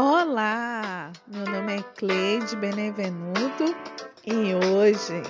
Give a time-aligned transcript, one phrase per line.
[0.00, 3.64] Olá, meu nome é Cleide Benevenuto
[4.24, 5.20] e hoje,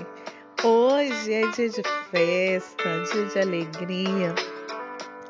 [0.62, 4.34] hoje é dia de festa, dia de alegria.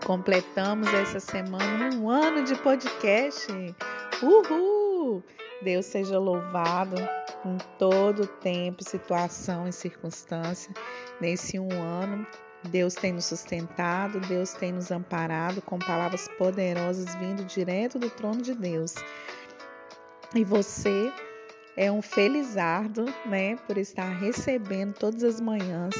[0.04, 3.46] Completamos essa semana um ano de podcast.
[4.20, 5.22] Uhul!
[5.62, 6.96] Deus seja louvado
[7.44, 10.74] em todo tempo, situação e circunstância.
[11.20, 12.26] Nesse um ano,
[12.64, 18.42] Deus tem nos sustentado, Deus tem nos amparado com palavras poderosas vindo direto do trono
[18.42, 18.94] de Deus.
[20.34, 21.12] E você
[21.76, 25.94] é um felizardo, né, por estar recebendo todas as manhãs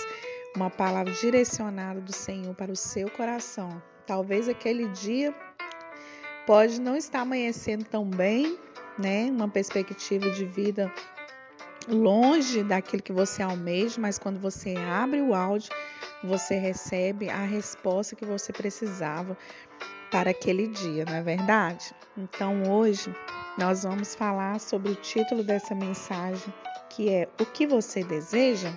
[0.57, 3.81] uma palavra direcionada do Senhor para o seu coração.
[4.07, 5.33] Talvez aquele dia
[6.47, 8.59] pode não estar amanhecendo tão bem,
[8.99, 10.93] né, uma perspectiva de vida
[11.89, 15.71] longe daquilo que você almeja, mas quando você abre o áudio,
[16.23, 19.37] você recebe a resposta que você precisava
[20.11, 21.95] para aquele dia, não é verdade?
[22.17, 23.15] Então hoje
[23.57, 26.53] nós vamos falar sobre o título dessa mensagem,
[26.91, 28.73] que é O que você deseja?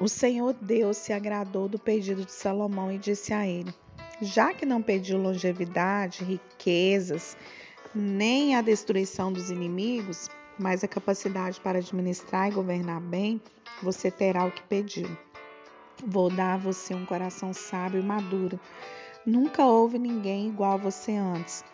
[0.00, 3.74] O Senhor Deus se agradou do pedido de Salomão e disse a ele:
[4.22, 7.36] Já que não pediu longevidade, riquezas,
[7.92, 13.40] nem a destruição dos inimigos, mas a capacidade para administrar e governar bem,
[13.82, 15.08] você terá o que pediu.
[16.04, 18.58] Vou dar a você um coração sábio e maduro.
[19.24, 21.64] Nunca houve ninguém igual a você antes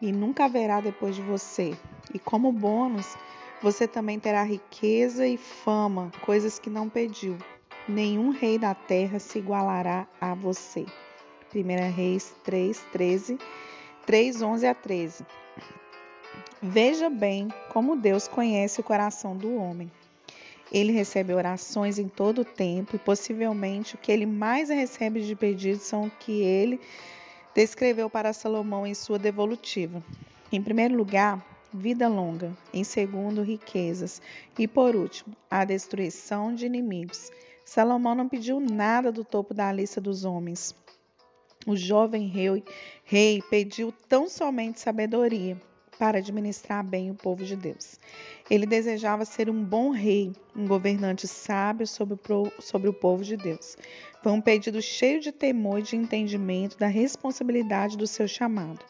[0.00, 1.76] e nunca haverá depois de você.
[2.12, 3.16] E como bônus,
[3.62, 7.38] você também terá riqueza e fama, coisas que não pediu.
[7.88, 10.84] Nenhum rei da terra se igualará a você.
[11.54, 13.38] 1 Reis 3, 13,
[14.06, 15.26] 3, 11 a 13.
[16.64, 19.90] Veja bem como Deus conhece o coração do homem.
[20.70, 25.34] Ele recebe orações em todo o tempo e possivelmente o que ele mais recebe de
[25.34, 26.80] pedidos são o que ele
[27.52, 30.00] descreveu para Salomão em sua devolutiva.
[30.52, 31.44] Em primeiro lugar,
[31.74, 32.56] vida longa.
[32.72, 34.22] Em segundo, riquezas.
[34.56, 37.32] E por último, a destruição de inimigos.
[37.64, 40.74] Salomão não pediu nada do topo da lista dos homens.
[41.66, 42.62] O jovem rei,
[43.04, 45.60] rei pediu tão somente sabedoria
[46.02, 47.96] para administrar bem o povo de Deus.
[48.50, 52.18] Ele desejava ser um bom rei, um governante sábio sobre
[52.88, 53.76] o, povo de Deus.
[54.20, 58.84] Foi um pedido cheio de temor e de entendimento da responsabilidade do seu chamado.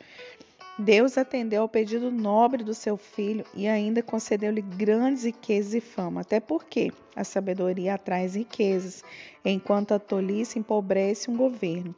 [0.78, 6.22] Deus atendeu ao pedido nobre do seu filho e ainda concedeu-lhe grandes riquezas e fama,
[6.22, 9.04] até porque a sabedoria traz riquezas,
[9.44, 11.94] enquanto a tolice empobrece um governo.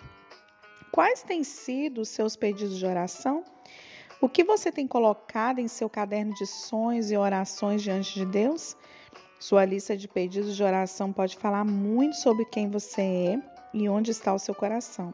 [0.90, 3.44] Quais têm sido os seus pedidos de oração?
[4.24, 8.74] O que você tem colocado em seu caderno de sonhos e orações diante de Deus?
[9.38, 13.42] Sua lista de pedidos de oração pode falar muito sobre quem você é
[13.74, 15.12] e onde está o seu coração.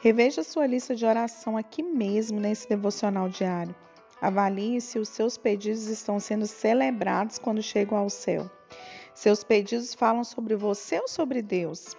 [0.00, 3.74] Reveja sua lista de oração aqui mesmo nesse devocional diário.
[4.18, 8.50] Avalie se os seus pedidos estão sendo celebrados quando chegam ao céu.
[9.12, 11.94] Seus pedidos falam sobre você ou sobre Deus?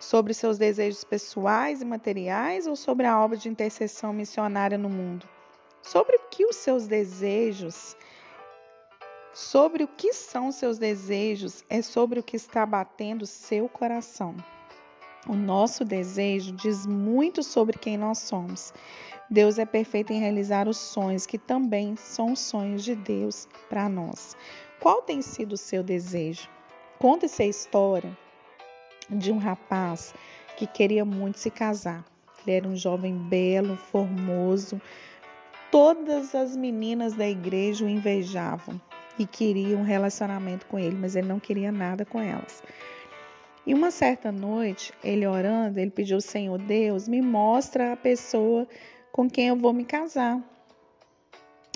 [0.00, 5.28] Sobre seus desejos pessoais e materiais ou sobre a obra de intercessão missionária no mundo?
[5.90, 7.96] Sobre o que os seus desejos,
[9.32, 14.36] sobre o que são seus desejos, é sobre o que está batendo seu coração.
[15.26, 18.74] O nosso desejo diz muito sobre quem nós somos.
[19.30, 23.88] Deus é perfeito em realizar os sonhos, que também são os sonhos de Deus para
[23.88, 24.36] nós.
[24.80, 26.50] Qual tem sido o seu desejo?
[26.98, 28.14] Conta-se a história
[29.08, 30.12] de um rapaz
[30.54, 32.04] que queria muito se casar.
[32.46, 34.78] Ele era um jovem belo, formoso,
[35.70, 38.80] Todas as meninas da igreja o invejavam
[39.18, 42.62] e queriam um relacionamento com ele, mas ele não queria nada com elas.
[43.66, 48.66] E uma certa noite, ele orando, ele pediu ao Senhor Deus, me mostra a pessoa
[49.12, 50.42] com quem eu vou me casar.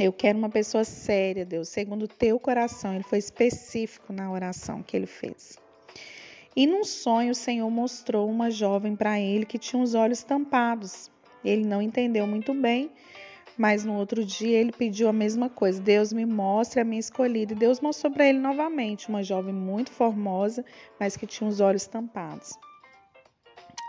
[0.00, 2.94] Eu quero uma pessoa séria, Deus, segundo o teu coração.
[2.94, 5.58] Ele foi específico na oração que ele fez.
[6.56, 11.10] E num sonho, o Senhor mostrou uma jovem para ele que tinha os olhos tampados.
[11.44, 12.90] Ele não entendeu muito bem,
[13.62, 17.52] mas no outro dia ele pediu a mesma coisa: Deus me mostre a minha escolhida.
[17.52, 20.64] E Deus mostrou para ele novamente uma jovem muito formosa,
[20.98, 22.58] mas que tinha os olhos tampados.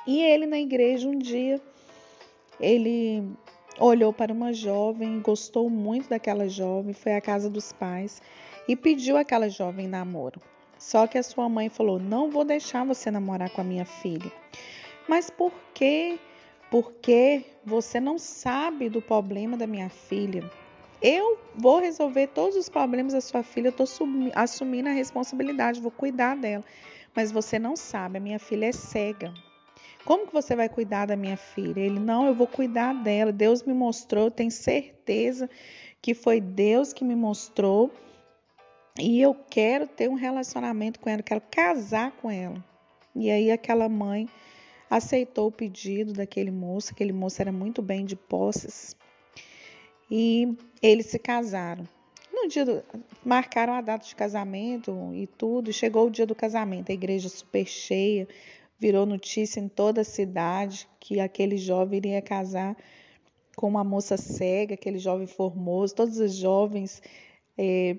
[0.05, 1.59] E ele na igreja um dia
[2.59, 3.23] ele
[3.79, 8.21] olhou para uma jovem, gostou muito daquela jovem, foi à casa dos pais
[8.67, 10.39] e pediu aquela jovem namoro.
[10.77, 14.31] Só que a sua mãe falou: "Não vou deixar você namorar com a minha filha".
[15.09, 16.19] Mas por que
[16.73, 20.49] porque você não sabe do problema da minha filha.
[20.99, 23.85] Eu vou resolver todos os problemas da sua filha, eu estou
[24.33, 26.63] assumindo a responsabilidade, vou cuidar dela.
[27.15, 29.31] Mas você não sabe, a minha filha é cega.
[30.03, 31.79] Como que você vai cuidar da minha filha?
[31.79, 33.31] Ele, não, eu vou cuidar dela.
[33.31, 35.47] Deus me mostrou, eu tenho certeza
[36.01, 37.91] que foi Deus que me mostrou.
[38.99, 42.65] E eu quero ter um relacionamento com ela, quero casar com ela.
[43.15, 44.27] E aí aquela mãe
[44.97, 48.95] aceitou o pedido daquele moço, aquele moço era muito bem de posses.
[50.09, 51.87] E eles se casaram.
[52.31, 52.83] No dia do,
[53.25, 57.27] marcaram a data de casamento e tudo, e chegou o dia do casamento, a igreja
[57.27, 58.27] super cheia,
[58.79, 62.77] virou notícia em toda a cidade que aquele jovem iria casar
[63.55, 67.01] com uma moça cega, aquele jovem formoso, todos os jovens
[67.57, 67.97] é,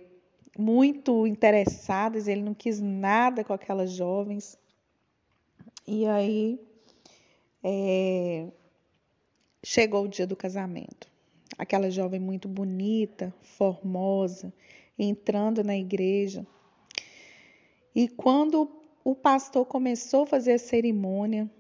[0.57, 4.57] muito interessados, ele não quis nada com aquelas jovens.
[5.87, 6.59] E aí
[7.65, 8.47] é,
[9.65, 11.11] chegou o dia do casamento.
[11.57, 14.53] Aquela jovem muito bonita, formosa,
[14.99, 16.47] entrando na igreja.
[17.95, 18.71] E quando
[19.03, 21.51] o pastor começou a fazer a cerimônia,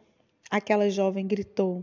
[0.50, 1.82] aquela jovem gritou: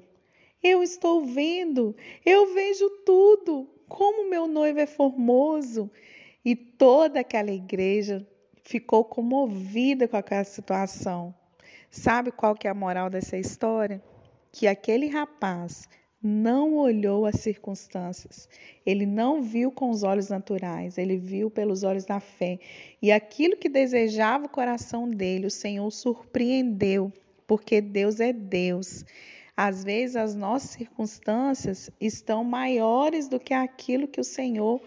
[0.62, 5.89] Eu estou vendo, eu vejo tudo, como meu noivo é formoso.
[6.44, 8.27] E toda aquela igreja
[8.63, 11.33] ficou comovida com aquela situação.
[11.91, 14.01] Sabe qual que é a moral dessa história?
[14.49, 15.89] Que aquele rapaz
[16.23, 18.47] não olhou as circunstâncias,
[18.85, 22.59] ele não viu com os olhos naturais, ele viu pelos olhos da fé.
[23.01, 27.11] E aquilo que desejava o coração dele, o Senhor surpreendeu,
[27.45, 29.03] porque Deus é Deus.
[29.57, 34.81] Às vezes as nossas circunstâncias estão maiores do que aquilo que o Senhor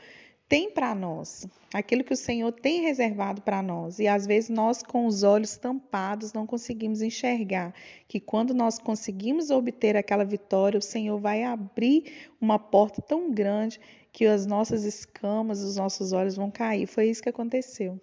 [0.49, 3.99] tem para nós, aquilo que o Senhor tem reservado para nós.
[3.99, 7.75] E às vezes nós, com os olhos tampados, não conseguimos enxergar
[8.06, 13.81] que quando nós conseguimos obter aquela vitória, o Senhor vai abrir uma porta tão grande
[14.12, 16.87] que as nossas escamas, os nossos olhos vão cair.
[16.87, 18.00] Foi isso que aconteceu.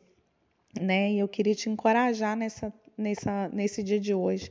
[0.80, 1.12] Né?
[1.14, 4.50] E eu queria te encorajar nessa, nessa, nesse dia de hoje.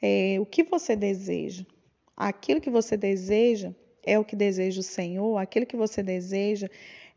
[0.00, 1.66] É, o que você deseja?
[2.16, 3.74] Aquilo que você deseja
[4.06, 6.70] é o que deseja o Senhor, aquilo que você deseja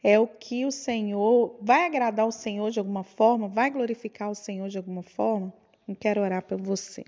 [0.03, 4.35] é o que o Senhor vai agradar o Senhor de alguma forma, vai glorificar o
[4.35, 5.53] Senhor de alguma forma.
[5.87, 7.03] Eu quero orar por você.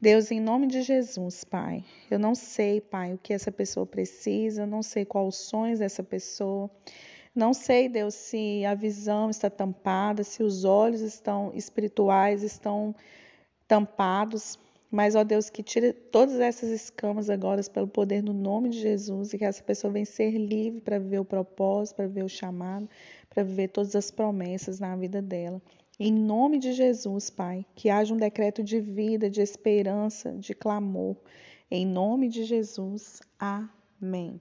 [0.00, 4.66] Deus, em nome de Jesus, Pai, eu não sei, Pai, o que essa pessoa precisa,
[4.66, 6.70] não sei quais os sonhos dessa pessoa,
[7.34, 12.94] não sei, Deus, se a visão está tampada, se os olhos estão espirituais estão
[13.66, 14.58] tampados,
[14.90, 19.32] mas, ó Deus, que tire todas essas escamas agora pelo poder no nome de Jesus
[19.32, 22.88] e que essa pessoa venha ser livre para viver o propósito, para viver o chamado,
[23.28, 25.60] para viver todas as promessas na vida dela.
[26.00, 31.16] Em nome de Jesus, Pai, que haja um decreto de vida, de esperança, de clamor.
[31.70, 33.20] Em nome de Jesus.
[33.38, 34.40] Amém.